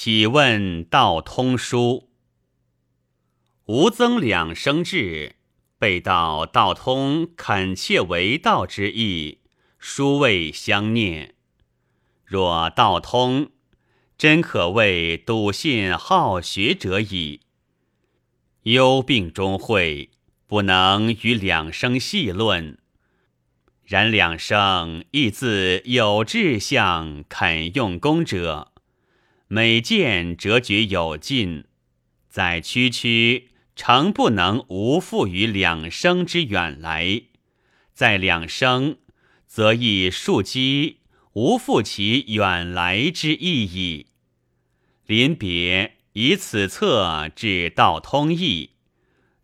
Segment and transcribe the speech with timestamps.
[0.00, 2.08] 岂问道通书。
[3.64, 5.34] 吾增两生志，
[5.76, 9.40] 备道道通恳切为道之意，
[9.76, 11.34] 殊未相念。
[12.24, 13.50] 若道通，
[14.16, 17.40] 真可谓笃信好学者矣。
[18.62, 20.10] 忧病中会，
[20.46, 22.78] 不能与两生细论。
[23.82, 28.70] 然两生亦自有志向，肯用功者。
[29.50, 31.64] 每见折觉有尽，
[32.28, 37.28] 在区区诚不能无负于两生之远来；
[37.94, 38.98] 在两生，
[39.46, 40.98] 则亦庶几
[41.32, 44.08] 无负其远来之意矣。
[45.06, 48.72] 临别以此策至道通义，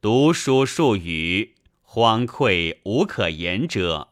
[0.00, 4.10] 读书数语，荒愧无可言者，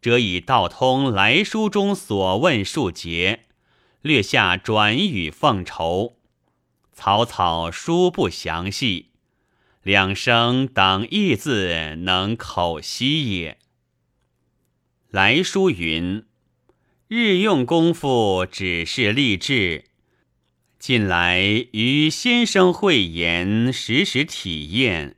[0.00, 3.45] 则以道通来书中所问数节。
[4.06, 6.14] 略下转语奉酬，
[6.92, 9.06] 草草书不详细，
[9.82, 13.58] 两声等义字能口悉也。
[15.10, 16.24] 来书云：
[17.08, 19.86] 日用功夫只是立志，
[20.78, 25.16] 近来与先生会言，时时体验，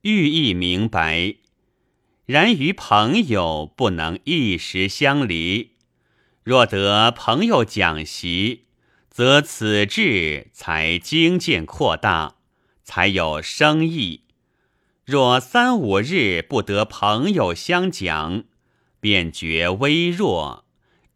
[0.00, 1.34] 寓意明白。
[2.24, 5.69] 然与朋友不能一时相离。
[6.42, 8.64] 若得朋友讲习，
[9.10, 12.36] 则此志才精见扩大，
[12.82, 14.22] 才有生意。
[15.04, 18.44] 若三五日不得朋友相讲，
[19.00, 20.64] 便觉微弱，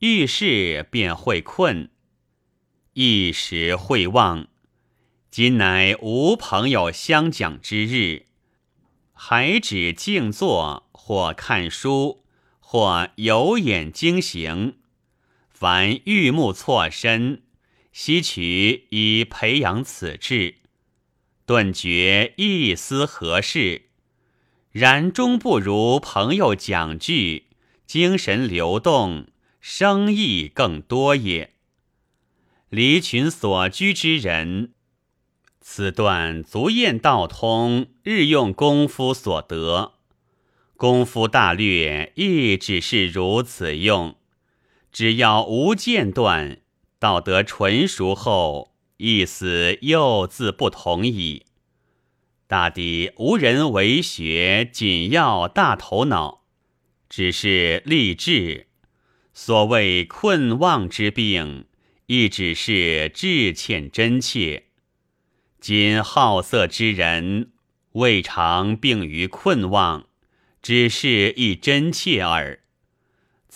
[0.00, 1.89] 遇事便会困，
[2.92, 4.48] 一时会忘。
[5.30, 8.27] 今乃无朋友相讲之日，
[9.14, 12.25] 还只静坐，或看书，
[12.61, 14.75] 或有眼惊行。
[15.55, 17.42] 凡欲目错身，
[17.92, 20.56] 悉取以培养此志，
[21.46, 23.83] 顿觉一丝何事。
[24.72, 27.45] 然终不如朋友讲句，
[27.86, 29.28] 精神流动，
[29.61, 31.55] 生意更多也。
[32.68, 34.73] 离群所居之人，
[35.61, 39.92] 此段足验道通日用功夫所得，
[40.77, 44.17] 功夫大略亦只是如此用。
[44.94, 46.58] 只要无间断，
[47.00, 51.46] 道德纯熟后，意思又自不同矣。
[52.46, 56.44] 大抵无人为学，仅要大头脑，
[57.08, 58.68] 只是立志。
[59.33, 61.66] 所谓困妄之病，
[62.06, 64.66] 亦只是志欠真切。
[65.60, 67.50] 今好色之人，
[67.94, 70.06] 未尝病于困妄，
[70.62, 72.60] 只是一真切耳。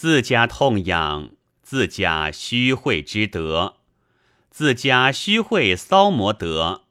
[0.01, 3.79] 自家痛痒，自家虚会之德，
[4.49, 6.85] 自家虚会骚魔德，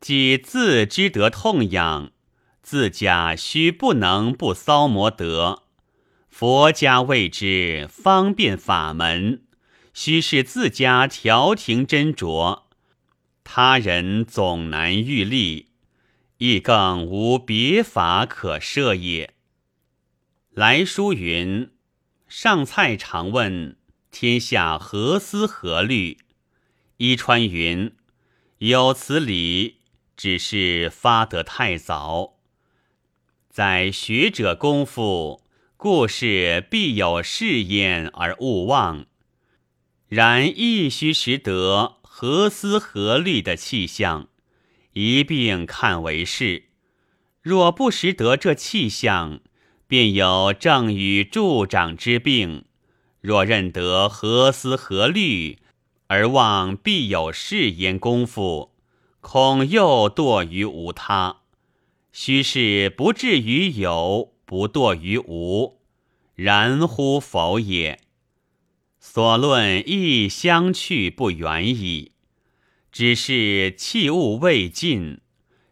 [0.00, 2.10] 即自知得痛痒，
[2.64, 5.62] 自家须不能不骚魔德。
[6.28, 9.44] 佛家谓之方便法门，
[9.94, 12.62] 须是自家调停斟酌，
[13.44, 15.68] 他人总难欲立，
[16.38, 19.34] 亦更无别法可设也。
[20.50, 21.70] 来书云。
[22.30, 23.76] 上蔡常问
[24.12, 26.18] 天下何思何虑？
[26.98, 27.92] 伊川云：
[28.58, 29.78] 有此理，
[30.16, 32.38] 只是发得太早。
[33.48, 35.42] 在学者功夫，
[35.76, 39.06] 故事必有试验而勿忘。
[40.06, 44.28] 然亦须识得何思何虑的气象，
[44.92, 46.66] 一并看为是。
[47.42, 49.40] 若不识得这气象，
[49.90, 52.64] 便有正与助长之病。
[53.20, 55.58] 若认得何思何虑，
[56.06, 58.70] 而望必有事焉功夫，
[59.20, 61.38] 恐又堕于无他。
[62.12, 65.80] 须是不至于有，不堕于无，
[66.36, 67.98] 然乎否也？
[69.00, 72.12] 所论亦相去不远矣。
[72.92, 75.18] 只是器物未尽，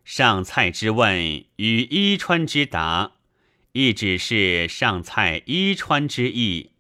[0.05, 3.13] 上蔡之问与伊川之答。
[3.79, 6.73] 亦只是上蔡衣川之意，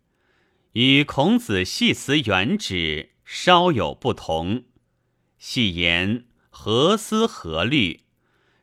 [0.73, 4.65] 与孔子系辞原旨稍有不同。
[5.39, 8.01] 戏言何思何虑，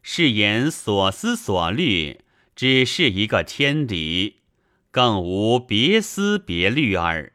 [0.01, 2.25] 是言所思所虑，
[2.57, 4.41] 只是一个天理，
[4.91, 7.31] 更无别思别虑耳，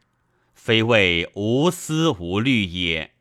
[0.53, 3.13] 非谓无思无虑也。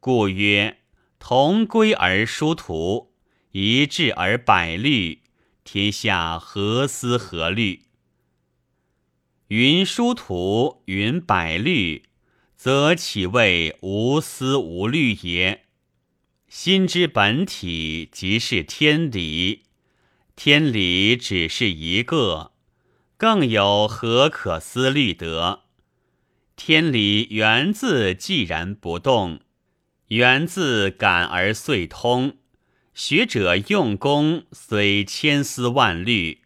[0.00, 0.78] 故曰：
[1.20, 3.12] 同归而殊途，
[3.52, 5.20] 一致而百虑。
[5.70, 7.82] 天下何思何虑？
[9.48, 12.04] 云殊途，云百虑，
[12.56, 15.66] 则岂谓无思无虑也？
[16.48, 19.64] 心之本体即是天理，
[20.34, 22.52] 天理只是一个，
[23.18, 25.64] 更有何可思虑得？
[26.56, 29.40] 天理源自既然不动，
[30.06, 32.38] 源自感而遂通。
[32.98, 36.40] 学者用功虽千丝万虑，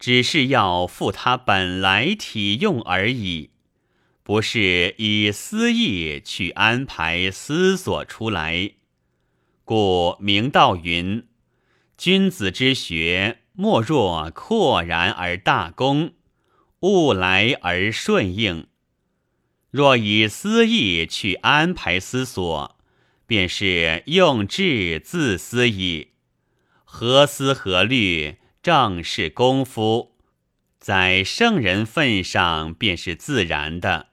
[0.00, 3.50] 只是要复他本来体用而已，
[4.24, 8.72] 不是以私意去安排思索出来。
[9.64, 11.24] 故明道云
[11.96, 16.14] ：“君子之学，莫若阔然而大公，
[16.80, 18.66] 物来而顺应。
[19.70, 22.76] 若以私意去安排思索。”
[23.32, 26.08] 便是用智自私矣，
[26.84, 30.18] 何思何虑，正是功夫。
[30.78, 34.08] 在圣人份上，便是自然的；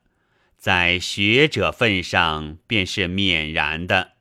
[0.58, 4.14] 在学者份上，便是免然的。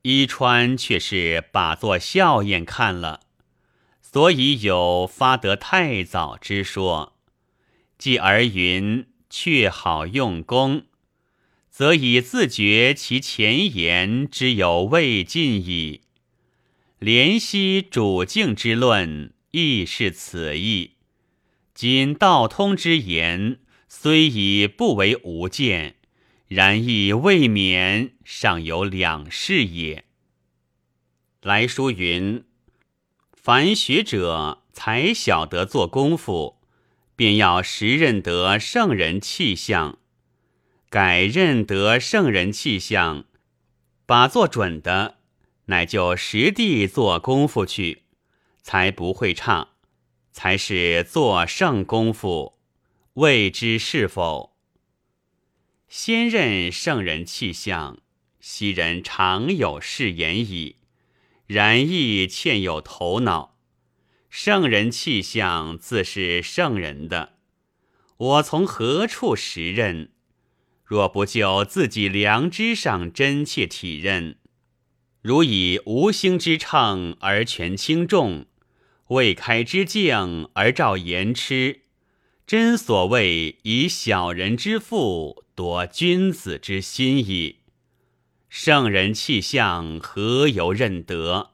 [0.00, 3.20] 伊川却是把作笑靥看了，
[4.00, 7.16] 所以有发得太早之说。
[7.96, 10.86] 继而云：却好用功。
[11.72, 16.02] 则以自觉其前言之有未尽矣。
[17.00, 20.92] 怜惜主境之论亦是此意。
[21.74, 23.58] 今道通之言
[23.88, 25.96] 虽已不为无见，
[26.46, 30.04] 然亦未免尚有两事也。
[31.40, 32.44] 来书云：
[33.32, 36.58] 凡学者才晓得做功夫，
[37.16, 39.98] 便要识认得圣人气象。
[40.92, 43.24] 改认得圣人气象，
[44.04, 45.16] 把做准的，
[45.64, 48.02] 乃就实地做功夫去，
[48.60, 49.68] 才不会差，
[50.32, 52.58] 才是做圣功夫。
[53.14, 54.54] 未知是否？
[55.88, 57.96] 先认圣人气象，
[58.38, 60.76] 昔人常有誓言矣。
[61.46, 63.56] 然亦欠有头脑。
[64.28, 67.38] 圣人气象自是圣人的，
[68.18, 70.11] 我从何处识认？
[70.92, 74.36] 若不就自己良知上真切体认，
[75.22, 78.44] 如以无星之秤而权轻重，
[79.08, 81.80] 未开之镜而照言痴，
[82.46, 87.60] 真所谓以小人之腹夺君子之心矣。
[88.50, 91.52] 圣人气象何由认得？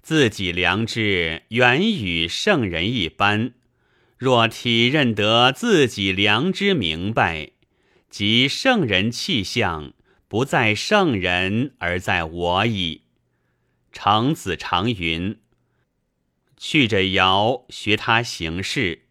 [0.00, 3.52] 自己良知原与圣人一般，
[4.16, 7.50] 若体认得自己良知明白。
[8.10, 9.92] 即圣人气象，
[10.28, 13.02] 不在圣人，而在我矣。
[13.92, 15.38] 程子常云
[16.56, 19.02] ：“去者尧学他行事，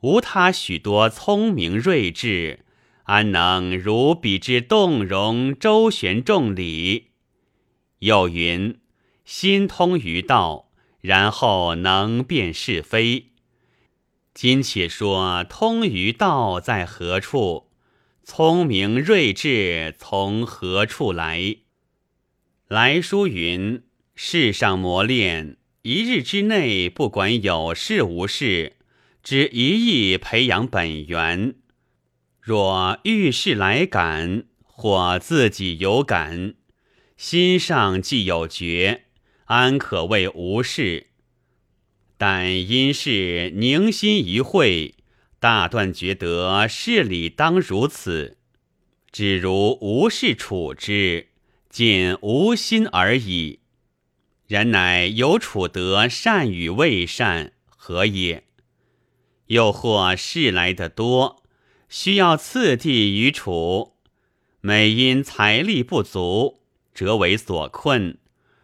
[0.00, 2.64] 无他许多聪明睿智，
[3.04, 7.08] 安能如彼之动容周旋众理？”
[8.00, 8.78] 又云
[9.24, 10.70] ：“心通于道，
[11.00, 13.32] 然后能辨是非。”
[14.32, 17.67] 今且说通于道在何处？
[18.30, 21.56] 聪明睿智从何处来？
[22.68, 23.82] 来书云：
[24.14, 28.74] 世上磨练，一日之内，不管有事无事，
[29.22, 31.54] 只一意培养本源。
[32.38, 36.54] 若遇事来感，或自己有感，
[37.16, 39.04] 心上既有觉，
[39.46, 41.06] 安可谓无事？
[42.18, 44.96] 但因是凝心一会。
[45.40, 48.38] 大断觉得事理当如此，
[49.12, 51.28] 只如无事处之，
[51.70, 53.60] 仅无心而已。
[54.48, 58.44] 然乃有处得善与未善，何也？
[59.46, 61.42] 又或事来的多，
[61.88, 63.94] 需要次第于处，
[64.60, 66.60] 每因财力不足，
[66.92, 68.18] 则为所困，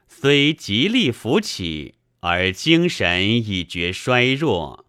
[0.08, 4.83] 虽极力扶起，而精神已觉衰弱。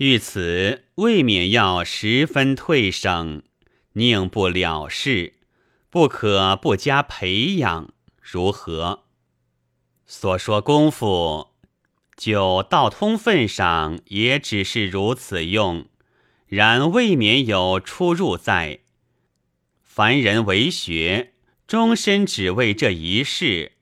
[0.00, 3.42] 遇此，未免要十分退省，
[3.92, 5.34] 宁不了事，
[5.90, 9.04] 不可不加培养，如何？
[10.06, 11.48] 所说功夫，
[12.16, 15.84] 就道通份上，也只是如此用，
[16.46, 18.80] 然未免有出入在。
[19.82, 21.34] 凡人为学，
[21.66, 23.72] 终身只为这一事，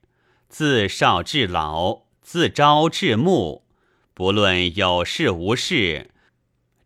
[0.49, 3.68] 自少至老，自朝至暮。
[4.19, 6.11] 不论有事无事，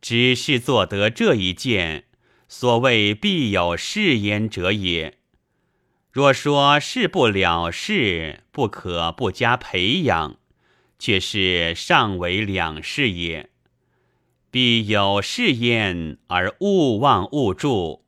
[0.03, 2.05] 只是做得这一件，
[2.47, 5.17] 所谓必有事焉者也。
[6.11, 10.37] 若说事不了事，不可不加培养，
[10.99, 13.49] 却是尚为两事也。
[14.51, 18.05] 必有事焉而勿忘勿助，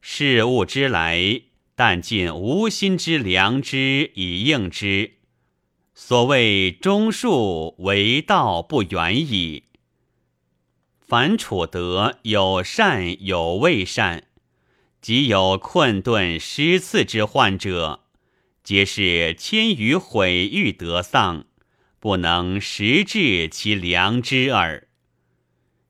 [0.00, 1.42] 事物之来，
[1.76, 5.12] 但尽无心之良知以应之。
[5.96, 9.62] 所谓忠恕，为道不远矣。
[11.00, 14.24] 凡处得有善有未善，
[15.00, 18.00] 即有困顿失次之患者，
[18.64, 21.44] 皆是迁于毁誉得丧，
[22.00, 24.88] 不能实治其良知耳。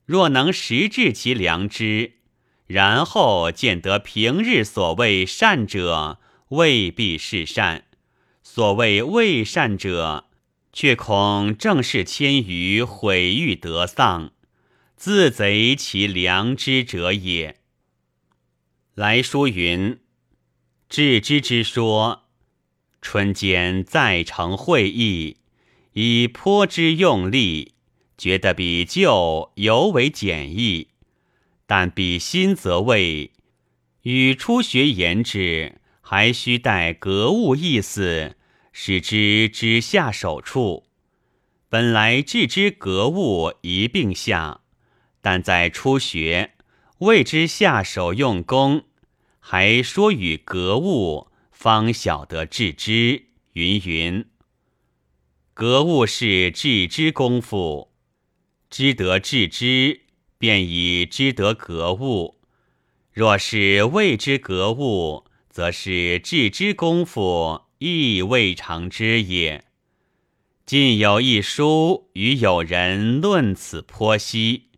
[0.04, 2.18] 若能实治其良知，
[2.66, 6.18] 然后见得平日所谓善者
[6.48, 7.84] 未必是善，
[8.46, 10.26] 所谓未善者，
[10.70, 14.32] 却恐正是迁于毁誉得丧。
[14.96, 17.56] 自贼其良知者也。
[18.94, 19.98] 来书云
[20.88, 22.24] ：“致知之说，
[23.00, 25.38] 春间再成会议，
[25.94, 27.72] 以颇之用力，
[28.16, 30.88] 觉得比旧尤为简易。
[31.66, 33.32] 但比新则未，
[34.02, 38.36] 与初学言之，还须待格物意思，
[38.72, 40.84] 使之知下手处。
[41.70, 44.60] 本来致知格物一并下。”
[45.22, 46.52] 但在初学，
[46.98, 48.84] 未知下手用功，
[49.40, 53.28] 还说与格物，方晓得致知。
[53.54, 54.26] 云云，
[55.54, 57.94] 格物是致知功夫，
[58.68, 60.02] 知得致知，
[60.36, 62.42] 便已知得格物。
[63.10, 69.64] 若是未知格物，则是致知功夫亦未尝知也。
[70.66, 74.70] 近有一书，与友人论此颇悉。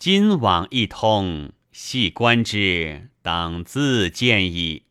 [0.00, 4.86] 今往一通，细观之，当自见矣。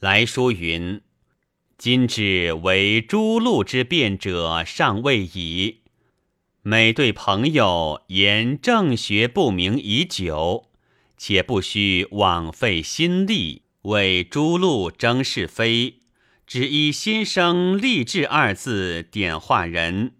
[0.00, 1.02] 来书云
[1.76, 5.82] ：“今之为诸路之辩者尚未已，
[6.62, 10.70] 每对朋友言正学不明已久，
[11.18, 16.00] 且不须枉费心力为诸路争是非，
[16.46, 20.16] 只依心生立志二字点化人。”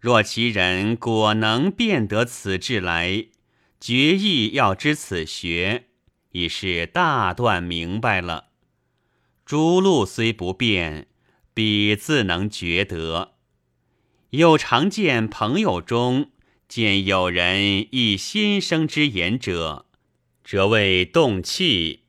[0.00, 3.26] 若其人果能辨得此志来，
[3.78, 5.88] 决意要知此学，
[6.30, 8.46] 已是大断明白了。
[9.44, 11.08] 诸路虽不变，
[11.52, 13.34] 彼自能觉得。
[14.30, 16.30] 又常见朋友中
[16.66, 19.86] 见有人忆先生之言者，
[20.42, 22.04] 则谓动气。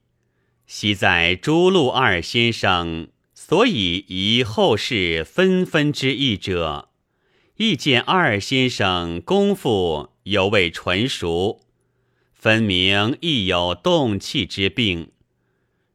[0.74, 6.88] 昔在诸路二先生所以疑后世纷纷之意者。
[7.58, 11.60] 亦见二先生功夫犹未纯熟，
[12.34, 15.12] 分明亦有动气之病。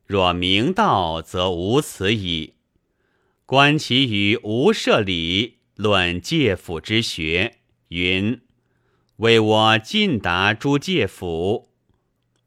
[0.04, 2.52] 若明道，则无此矣。
[3.46, 7.54] 观其于无舍里论戒府之学，
[7.88, 8.42] 云
[9.16, 11.70] ：“为我尽达诸戒府，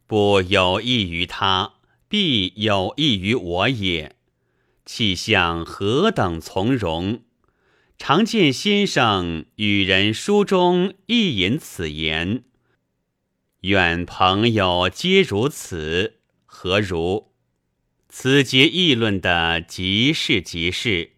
[0.05, 1.74] 不有益于他，
[2.10, 4.18] 必有益于我也。
[4.86, 7.22] 气象何等从容！”
[8.01, 12.46] 常见先生与人书中亦引此言，
[13.62, 17.34] 愿朋友皆如此，何如？
[18.08, 21.12] 此节议论的即是即是。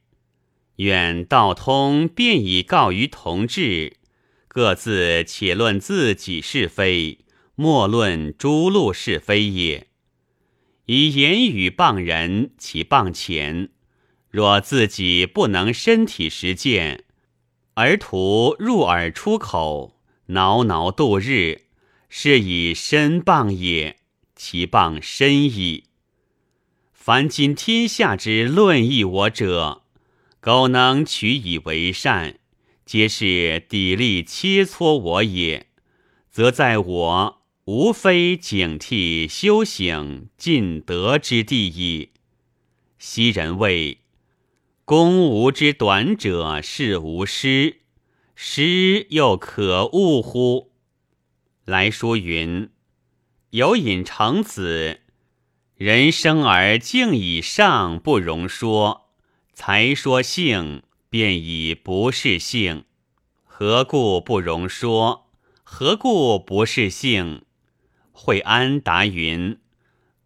[0.77, 3.97] 愿道通便已告于同志，
[4.47, 7.19] 各自且论自己是非，
[7.53, 9.90] 莫论诸路是非也。
[10.85, 13.69] 以言语谤人，其谤浅。
[14.29, 17.03] 若自己不能身体实践，
[17.73, 21.63] 而徒入耳出口，挠挠度日，
[22.09, 23.97] 是以身谤也，
[24.35, 25.85] 其谤深矣。
[26.93, 29.83] 凡今天下之论议我者，
[30.39, 32.39] 苟能取以为善，
[32.85, 35.67] 皆是砥砺切磋我也，
[36.29, 37.40] 则在我
[37.73, 42.09] 无非警惕修行尽德之地矣。
[42.99, 43.99] 昔人谓。
[44.83, 47.77] 公无之短者是无师，
[48.35, 50.73] 师又可恶乎？
[51.63, 52.69] 来书云：
[53.51, 54.99] 有隐成子，
[55.77, 59.07] 人生而敬以上不容说，
[59.53, 62.83] 才说性便已不是性，
[63.45, 65.29] 何故不容说？
[65.63, 67.43] 何故不是性？
[68.23, 69.57] 惠安答云：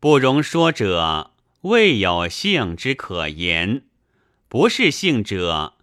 [0.02, 3.84] 不容说者，未有性之可言。
[4.50, 5.76] 不是性者，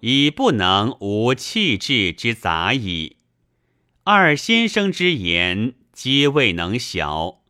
[0.00, 3.16] 已不能无气质之杂矣。
[4.02, 7.40] 二先生之言，皆未能晓。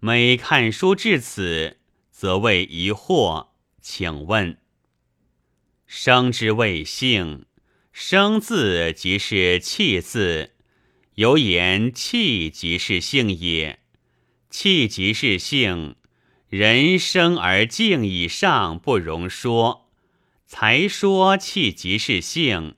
[0.00, 1.78] 每看书至此，
[2.10, 3.50] 则为疑惑。
[3.80, 4.58] 请问：
[5.86, 7.46] 生之谓性，
[7.92, 10.51] 生字即是气字，
[11.14, 13.80] 有言气即是性也。
[14.48, 15.96] 气即是性。
[16.48, 19.90] 人生而静以上不容说，
[20.46, 22.74] 才说气即是性，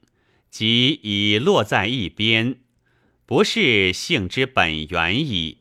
[0.48, 2.60] 即已落在一边，
[3.26, 5.58] 不是性之本源矣。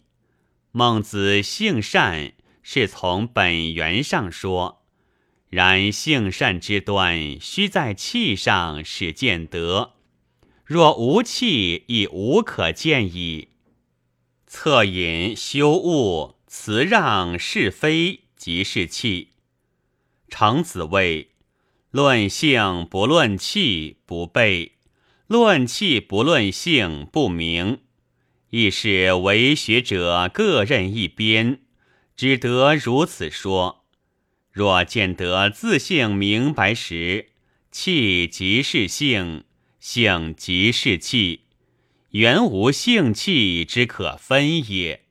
[0.72, 4.84] 孟子性善是从本源上说，
[5.50, 9.93] 然性善之端须在气上使见得，
[10.63, 13.50] 若无气亦无可见矣。
[14.48, 16.36] 恻隐修恶。
[16.55, 19.29] 辞让是非即是气。
[20.29, 21.32] 程子谓：
[21.89, 24.74] 论性不论气不备，
[25.25, 27.79] 论气不论性不明。
[28.51, 31.62] 亦是为学者各任一边，
[32.15, 33.84] 只得如此说。
[34.51, 37.32] 若见得自性明白时，
[37.72, 39.46] 气即是性，
[39.86, 41.42] 性即是气，
[42.12, 45.03] 原无性气之可分也。